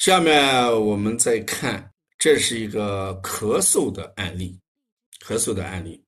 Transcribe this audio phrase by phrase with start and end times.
[0.00, 0.34] 下面
[0.86, 4.58] 我们再看，这是一个咳嗽的案例，
[5.22, 6.02] 咳嗽的案例。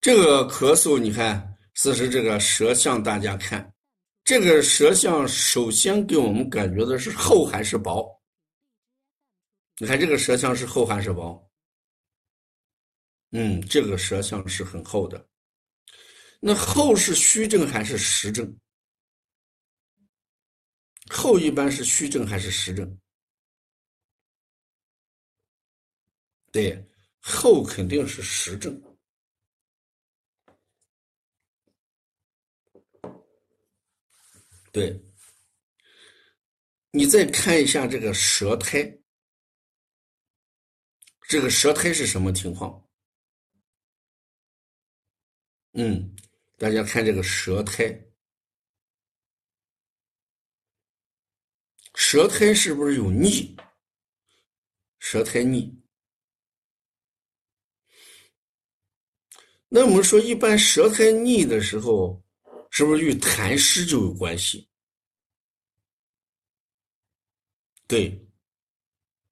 [0.00, 3.74] 这个咳嗽，你看，此时这个舌象，大家看，
[4.22, 8.08] 这个舌象首先给我们感觉的是厚还是薄？
[9.78, 11.44] 你看这个舌象是厚还是薄？
[13.32, 15.26] 嗯，这个舌象是很厚的。
[16.38, 18.56] 那厚是虚症还是实症？
[21.10, 22.98] 后一般是虚症还是实症？
[26.52, 26.82] 对，
[27.18, 28.80] 后肯定是实症。
[34.72, 34.98] 对，
[36.92, 38.96] 你再看一下这个舌苔。
[41.28, 42.88] 这个舌苔是什么情况？
[45.72, 46.14] 嗯，
[46.56, 47.84] 大家看这个舌苔，
[52.02, 53.54] 舌苔是不是有腻？
[55.00, 55.70] 舌苔腻。
[59.68, 62.20] 那我们说，一般舌苔腻的时候，
[62.70, 64.66] 是不是与痰湿就有关系？
[67.86, 68.26] 对。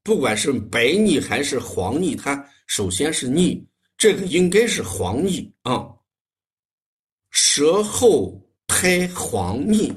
[0.03, 5.89] 不管是白腻还是黄腻，它首先是腻，这个应该是黄腻啊。
[7.31, 9.91] 舌后苔黄腻，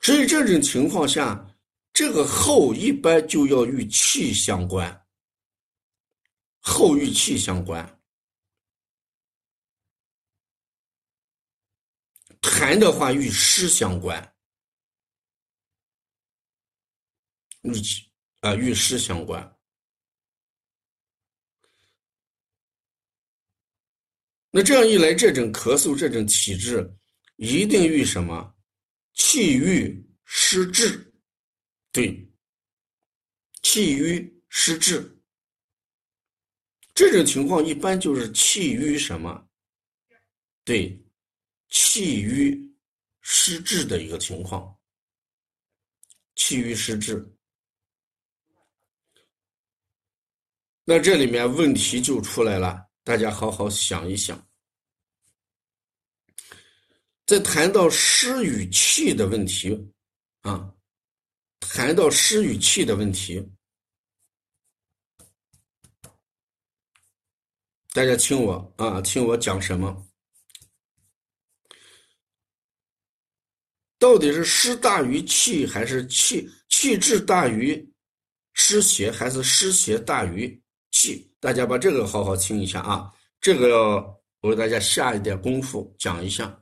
[0.00, 1.46] 所以这种情况下，
[1.92, 5.06] 这个后一般就要与气相关，
[6.60, 8.00] 后与气相关。
[12.40, 14.34] 痰的话与湿相关，
[17.62, 17.72] 与
[18.40, 19.56] 啊与湿相关。
[24.50, 26.96] 那这样一来，这种咳嗽这种体质
[27.36, 28.54] 一定与什么
[29.18, 31.12] 气郁湿滞？
[31.92, 32.26] 对，
[33.62, 35.20] 气郁湿滞。
[36.94, 39.46] 这种情况一般就是气郁什么？
[40.64, 40.98] 对。
[41.70, 42.74] 气郁
[43.20, 44.74] 失滞的一个情况，
[46.34, 47.30] 气郁失滞，
[50.82, 54.47] 那这里面问题就出来了，大家好好想一想。
[57.28, 59.78] 在谈到湿与气的问题
[60.40, 60.72] 啊，
[61.60, 63.46] 谈到湿与气的问题，
[67.92, 70.08] 大家听我啊，听我讲什么？
[73.98, 77.92] 到底是湿大于气，还是气气滞大于
[78.54, 80.58] 湿邪，还是湿邪大于
[80.92, 81.30] 气？
[81.40, 83.12] 大家把这个好好听一下啊！
[83.38, 86.58] 这个要我给大家下一点功夫讲一下。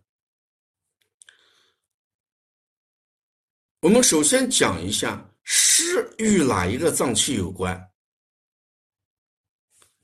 [3.80, 5.84] 我们首先讲一下湿
[6.18, 7.92] 与哪一个脏器有关？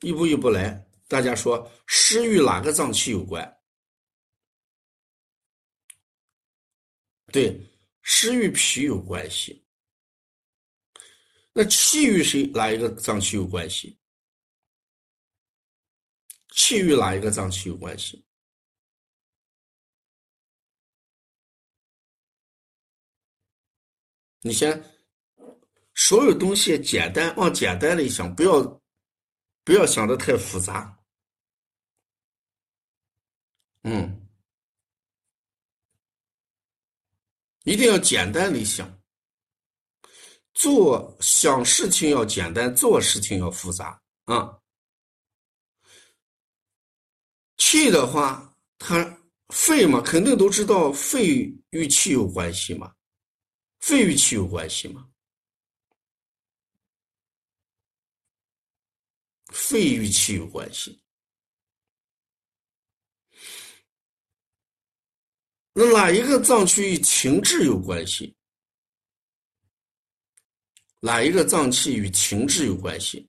[0.00, 3.60] 一步一步来，大家说湿与哪个脏器有关？
[7.32, 7.58] 对，
[8.02, 9.64] 湿与脾有关系。
[11.54, 13.98] 那气与谁哪一个脏器有关系？
[16.50, 18.22] 气与哪一个脏器有关系？
[24.42, 24.82] 你先，
[25.94, 28.82] 所有东西简单，往简单里想，不要
[29.64, 30.98] 不要想的太复杂。
[33.82, 34.18] 嗯。
[37.64, 39.00] 一定要简单的想，
[40.52, 44.58] 做想事情要简单，做事情要复杂啊。
[47.58, 49.18] 气的话，它
[49.50, 52.92] 肺嘛，肯定都知道肺与气有关系嘛，
[53.82, 55.10] 肺与气有关系吗，
[59.48, 61.02] 肺与气有关系。
[65.72, 68.36] 那哪一个脏器与情志有关系？
[71.00, 73.28] 哪一个脏器与情志有关系？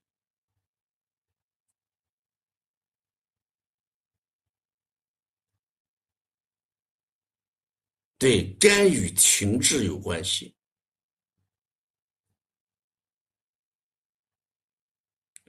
[8.24, 10.56] 对，肝与情志有关系。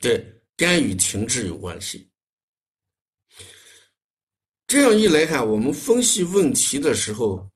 [0.01, 2.11] 对，肝与情志有关系。
[4.67, 7.49] 这样一来看，我们分析问题的时候，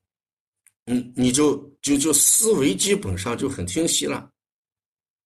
[0.85, 4.33] 嗯，你就就就思维基本上就很清晰了，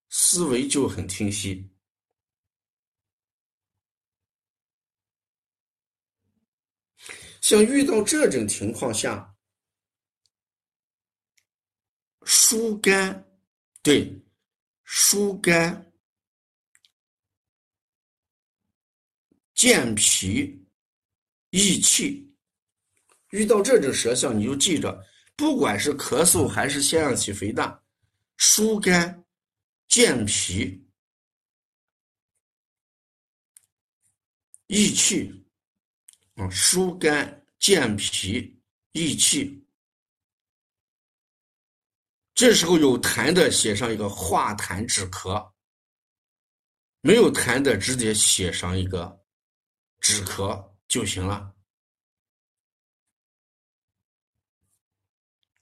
[0.09, 1.71] 思维就很清晰。
[7.43, 9.32] 像遇到这种情况下，
[12.25, 13.25] 疏肝，
[13.83, 14.13] 对，
[14.85, 15.93] 疏肝、
[19.55, 20.67] 健脾、
[21.51, 22.29] 益气。
[23.31, 25.05] 遇到这种舌象，你就记着，
[25.37, 27.83] 不管是咳嗽还是腺样体肥大，
[28.37, 29.25] 疏肝、
[29.89, 30.87] 健脾、
[34.67, 35.33] 益气。
[36.35, 38.59] 啊，疏肝健脾
[38.93, 39.62] 益气。
[42.35, 45.53] 这时候有痰的，写上一个化痰止咳；
[47.01, 49.25] 没有痰的，直接写上一个
[50.01, 51.55] 止咳就行了。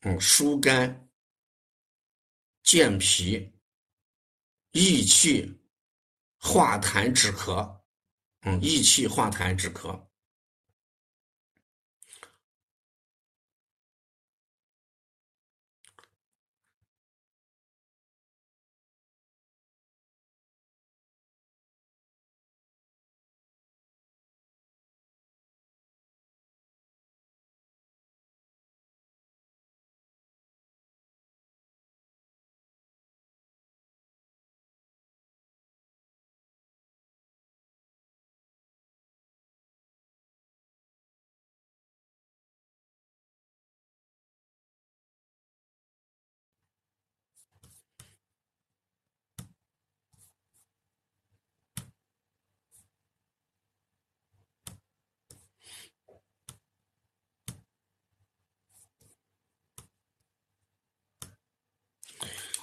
[0.02, 1.10] 嗯，疏肝
[2.62, 3.52] 健脾
[4.70, 5.60] 益气
[6.38, 7.78] 化痰止咳。
[8.42, 10.09] 嗯，益气化痰止咳。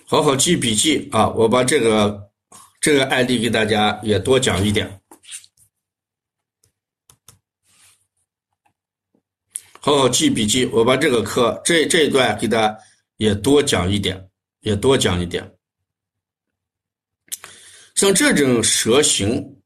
[0.09, 1.27] 好好记笔记啊！
[1.31, 2.31] 我把这个
[2.79, 5.01] 这个案例给大家也多讲一点。
[9.81, 12.77] 好好记笔记，我把这个课这这一段给大家
[13.17, 14.29] 也多讲一点，
[14.61, 15.57] 也多讲一点。
[17.95, 19.61] 像这种蛇形，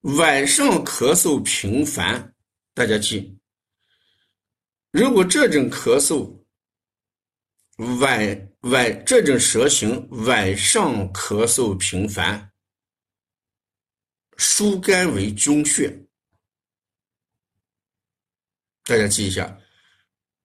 [0.00, 2.32] 晚上咳嗽频繁，
[2.72, 3.36] 大家记。
[4.90, 6.34] 如果这种咳嗽，
[7.80, 12.52] 晚晚这种蛇形晚上咳嗽频繁，
[14.36, 15.88] 疏肝为君穴。
[18.84, 19.58] 大家记一下，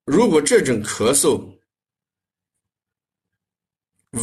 [0.05, 1.59] 如果这种咳嗽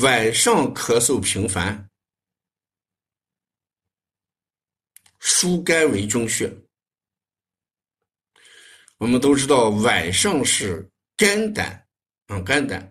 [0.00, 1.90] 晚上咳嗽频繁，
[5.18, 6.50] 疏肝为君穴。
[8.96, 11.86] 我们都知道晚上是肝胆，
[12.28, 12.88] 嗯，肝胆。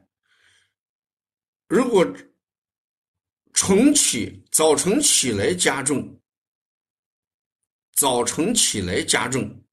[1.71, 2.05] 如果
[3.53, 6.21] 晨起早晨起来加重，
[7.93, 9.63] 早晨起来加重，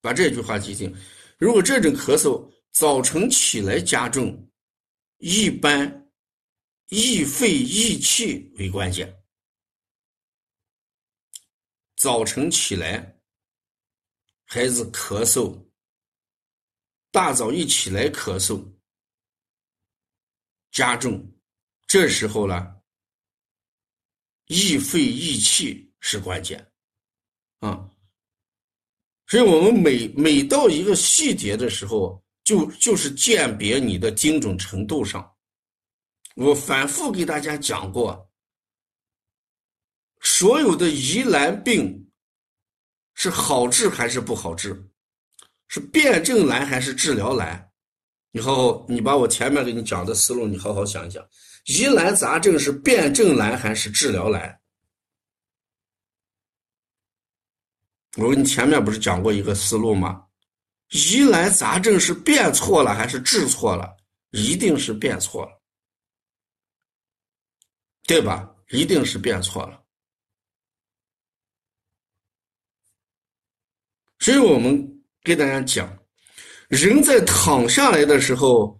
[0.00, 0.90] 把这句话记清。
[1.36, 4.50] 如果这种咳嗽早晨起来加重，
[5.18, 6.10] 一般
[6.88, 9.14] 益肺益气为关键。
[11.96, 13.20] 早晨起来，
[14.46, 15.62] 孩子咳嗽，
[17.10, 18.66] 大早一起来咳嗽，
[20.70, 21.30] 加重。
[21.94, 22.74] 这时候呢，
[24.46, 26.58] 益肺益气是关键，
[27.60, 27.88] 啊，
[29.28, 35.32] 所以我们每每到一个细节的时候，就就是鉴别你的精准程度上。
[36.34, 38.28] 我反复给大家讲过，
[40.20, 42.10] 所有的疑难病
[43.14, 44.84] 是好治还是不好治，
[45.68, 47.70] 是辩证难还是治疗难？
[48.32, 51.24] 你好好，你把我前面给你讲的思路，你好好想一想。
[51.64, 54.60] 疑难杂症是辩证难还是治疗难？
[58.16, 60.26] 我跟你前面不是讲过一个思路吗？
[60.90, 63.96] 疑难杂症是变错了还是治错了？
[64.30, 65.62] 一定是变错了，
[68.02, 68.54] 对吧？
[68.68, 69.82] 一定是变错了。
[74.18, 75.98] 所以我们给大家讲，
[76.68, 78.78] 人在躺下来的时候。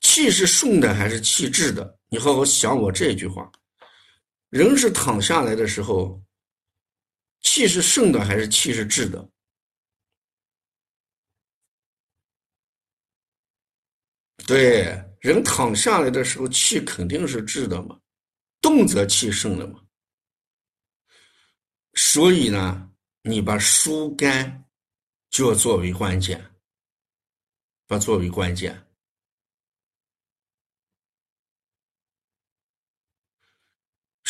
[0.00, 1.98] 气是顺的还是气滞的？
[2.08, 3.50] 你好好想我这句话。
[4.48, 6.20] 人是躺下来的时候，
[7.42, 9.30] 气是顺的还是气是滞的？
[14.46, 18.00] 对，人躺下来的时候，气肯定是滞的嘛，
[18.60, 19.80] 动则气盛了嘛。
[21.94, 22.90] 所以呢，
[23.22, 24.64] 你把疏肝
[25.28, 26.44] 就要作为关键，
[27.86, 28.84] 把作为关键。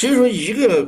[0.00, 0.82] 所以说，一个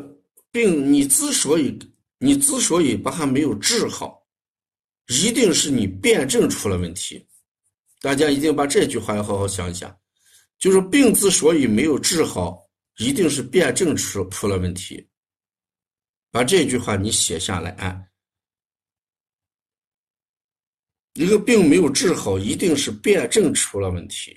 [0.51, 1.79] 病你之所以
[2.17, 4.27] 你之所以把它没有治好，
[5.09, 7.23] 一定是你辩证出了问题。
[8.01, 9.95] 大家一定把这句话要好好想一想，
[10.59, 12.67] 就是病之所以没有治好，
[13.01, 15.07] 一定是辩证出出了问题。
[16.31, 18.03] 把这句话你写下来啊。
[21.13, 24.35] 一个病没有治好，一定是辩证出了问题，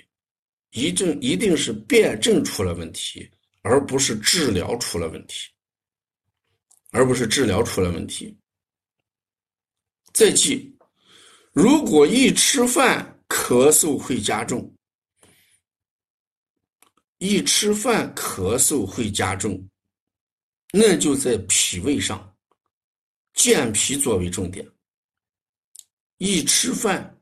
[0.72, 3.32] 一定一定是辩证出了问题，
[3.66, 5.50] 而不是治疗出了问题，
[6.92, 8.38] 而不是治疗出了问题。
[10.14, 10.78] 再记，
[11.52, 14.72] 如果一吃饭咳嗽会加重，
[17.18, 19.68] 一吃饭咳嗽会加重，
[20.72, 22.38] 那就在脾胃上，
[23.34, 24.64] 健脾作为重点。
[26.18, 27.20] 一吃饭，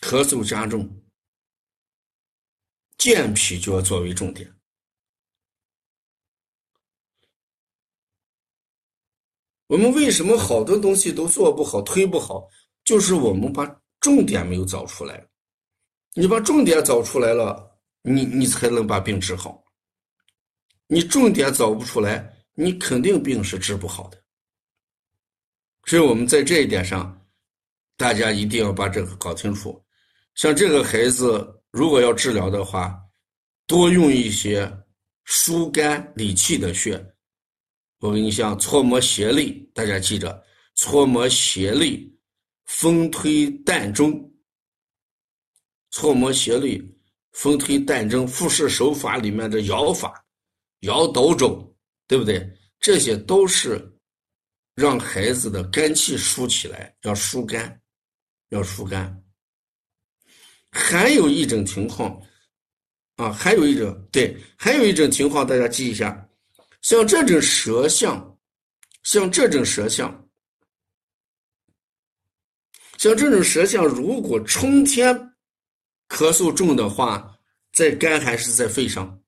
[0.00, 1.00] 咳嗽加重，
[3.00, 4.54] 健脾就要作为重点。
[9.68, 12.46] 我们为什么好多东西都做不好、推不好？
[12.84, 13.64] 就是我们把
[14.00, 15.26] 重点没有找出来。
[16.12, 19.64] 你把重点找出来了，你你才能把病治好。
[20.86, 24.22] 你重点找不出来，你肯定病是治不好的。
[25.86, 27.26] 所以我们在这一点上，
[27.96, 29.82] 大家一定要把这个搞清楚。
[30.34, 33.00] 像这个孩子，如果要治疗的话，
[33.66, 34.70] 多用一些
[35.24, 36.94] 疏肝理气的穴。
[37.98, 42.10] 我跟你讲，搓摩胁肋，大家记着，搓摩胁肋，
[42.64, 44.12] 风推膻中。
[45.90, 46.80] 搓摩胁肋，
[47.32, 50.24] 风推膻中，复式手法里面的摇法，
[50.80, 52.50] 摇斗肘，对不对？
[52.78, 53.86] 这些都是。
[54.76, 57.82] 让孩子的肝气疏起来，要疏肝，
[58.48, 59.22] 要疏肝。
[60.70, 62.20] 还有一种情况，
[63.16, 66.28] 啊，还有一种对，还有一种情况，大家记一下，
[66.82, 68.38] 像这种舌象，
[69.02, 70.28] 像这种舌象，
[72.98, 75.14] 像这种舌象，如果春天
[76.08, 77.36] 咳嗽重的话，
[77.72, 79.20] 在肝还是在肺上？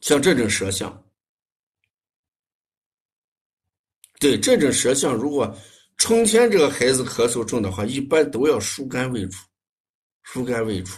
[0.00, 1.02] 像这种舌象。
[4.18, 5.54] 对这种舌象，如果
[5.98, 9.36] 春天这个孩子咳嗽重的话，一般都要疏肝为主，
[10.26, 10.92] 疏肝为主。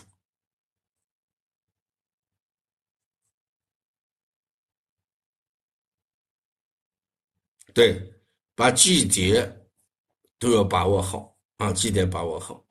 [7.75, 8.02] 对，
[8.54, 9.47] 把季节
[10.38, 12.66] 都要把握好啊，季节把握好。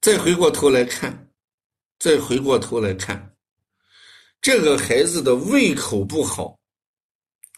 [0.00, 1.34] 再回过头来看，
[1.98, 3.36] 再回过头来看。
[4.40, 6.58] 这个孩子的胃口不好，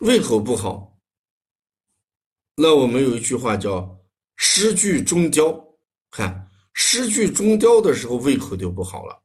[0.00, 0.98] 胃口不好，
[2.54, 3.96] 那我们有一句话叫
[4.60, 5.58] “失句中焦”，
[6.12, 9.24] 看失句中焦的时候胃口就不好了。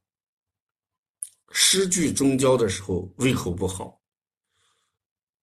[1.51, 4.01] 失句中焦的时候胃口不好，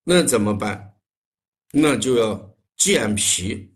[0.03, 0.97] 那怎么办？
[1.73, 3.71] 那就要健脾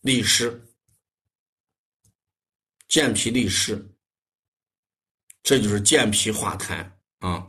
[0.00, 0.66] 利湿，
[2.88, 3.94] 健脾利湿。
[5.42, 7.46] 这就是健脾化痰啊，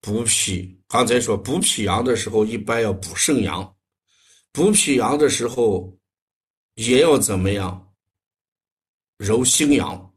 [0.00, 0.82] 补脾。
[0.88, 3.62] 刚才说补脾阳的时候，一般要补肾阳；
[4.50, 5.96] 补脾阳的时候，
[6.76, 7.92] 也要怎么样？
[9.18, 10.14] 揉心阳。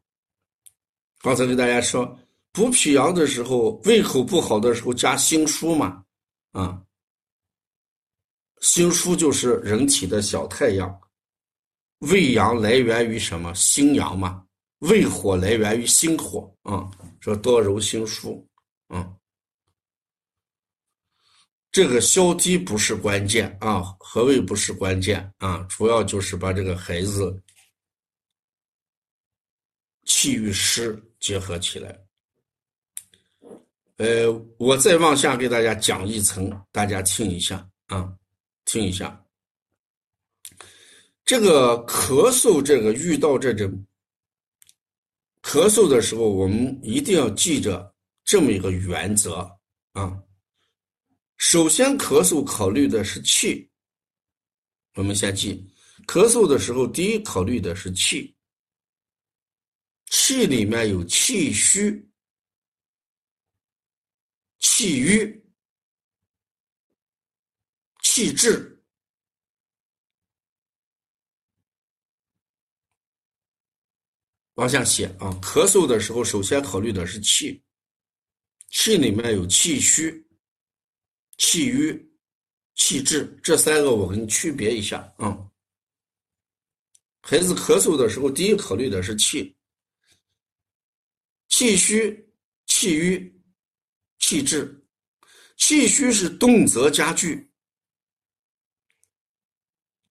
[1.22, 2.18] 刚才跟大家说，
[2.54, 6.04] 补脾阳的时候，胃口不好的时候，加心疏嘛，
[6.52, 6.82] 啊，
[8.62, 11.02] 心疏就是人体的小太阳，
[12.00, 13.54] 胃阳来源于什么？
[13.56, 14.46] 心阳嘛。
[14.80, 16.90] 胃火来源于心火啊，
[17.20, 18.48] 说多揉心疏，
[18.88, 19.14] 啊，
[21.80, 25.66] 这个消积不是关键啊，何谓不是关键啊？
[25.70, 27.42] 主要就是把这个孩子
[30.04, 31.98] 气与湿结合起来。
[33.96, 38.14] 呃，我再往下给大家讲一层，大家听一下啊，
[38.66, 39.18] 听一下。
[41.24, 43.72] 这个咳嗽，这个遇到这种。
[45.42, 47.96] 咳嗽的时候，我们一定要记着
[48.26, 49.50] 这么一个原则
[49.94, 50.22] 啊。
[51.40, 53.72] 首先，咳嗽考虑的是气。
[54.96, 55.66] 我们先记，
[56.06, 58.36] 咳嗽的时候，第一考虑的是气。
[60.08, 62.12] 气里面有气虚、
[64.60, 65.42] 气郁、
[68.04, 68.84] 气滞。
[74.56, 77.64] 往下写啊，咳嗽的时候，首先考虑的是气，
[78.68, 80.28] 气里面有气虚、
[81.40, 81.98] 气郁、
[82.76, 85.50] 气滞这三个，我给你区别一下啊。
[87.22, 89.56] 孩子咳嗽的时候，第一考虑的是气，
[91.48, 92.30] 气虚、
[92.66, 93.42] 气郁、
[94.20, 94.86] 气滞，
[95.56, 97.50] 气虚是动则加剧，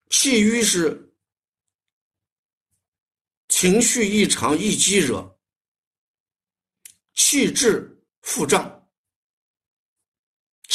[0.09, 1.15] 气郁是
[3.49, 5.39] 情绪异常易激惹，
[7.15, 8.78] 气滞腹胀，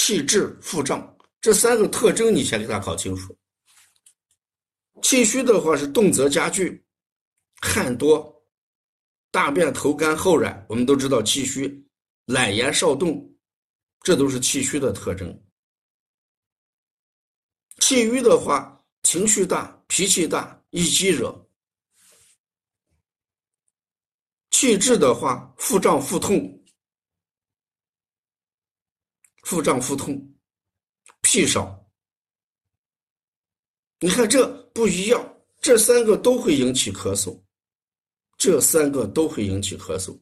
[0.05, 3.33] 气滞腹胀这三个特征你先给他搞清楚。
[5.01, 6.83] 气虚的话是动则加剧，
[7.61, 8.43] 汗多，
[9.31, 11.81] 大便头干后染，我们都知道气虚，
[12.25, 13.33] 懒言少动。
[14.01, 15.41] 这都是气虚的特征。
[17.79, 21.31] 气郁的话，情绪大，脾气大，易激惹；
[24.51, 26.61] 气滞的话，腹胀腹痛，
[29.43, 30.35] 腹胀腹痛，
[31.21, 31.79] 屁少。
[33.99, 37.41] 你看这不一样，这三个都会引起咳嗽，
[38.37, 40.19] 这三个都会引起咳嗽。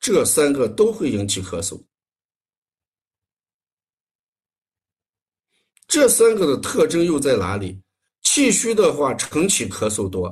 [0.00, 1.84] 这三个都会引起咳嗽，
[5.88, 7.82] 这三个的特征又在哪里？
[8.22, 10.28] 气虚的话，晨起咳嗽多；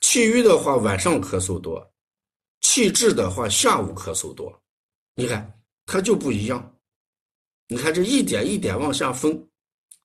[0.00, 1.78] 气郁的话，晚上咳嗽多；
[2.78, 4.56] 气滞的话，下午咳嗽多。
[5.16, 5.52] 你看，
[5.84, 6.78] 它就不一样。
[7.66, 9.48] 你看，这一点一点往下分，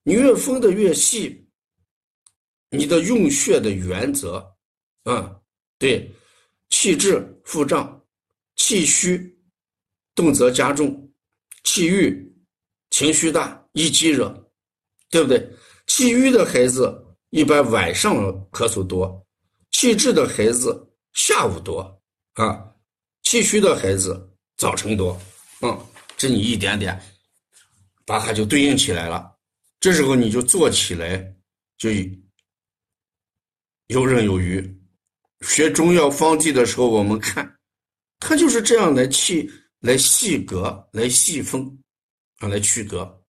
[0.02, 1.48] 你越分的越细，
[2.72, 4.44] 你的用穴的原则，
[5.04, 5.40] 啊，
[5.78, 6.12] 对。
[6.72, 8.04] 气滞腹胀，
[8.56, 9.38] 气虚
[10.16, 11.14] 动则加重，
[11.64, 12.36] 气郁
[12.90, 14.34] 情绪大易激惹，
[15.12, 15.48] 对不对？
[15.86, 18.16] 气郁的孩子一般晚上
[18.50, 19.24] 咳嗽多，
[19.70, 22.02] 气滞的孩子下午多
[22.34, 22.74] 啊，
[23.24, 25.20] 气虚的孩子早晨多，
[25.62, 25.88] 嗯，
[26.18, 27.00] 这你一点点
[28.06, 29.32] 把它就对应起来了，
[29.80, 31.36] 这时候你就做起来
[31.78, 31.90] 就
[33.88, 34.82] 游刃有余。
[35.42, 37.58] 学中药方剂的时候，我们看，
[38.20, 39.50] 它就是这样来气
[39.80, 41.62] 来细格来细分，
[42.40, 43.23] 啊，来区隔。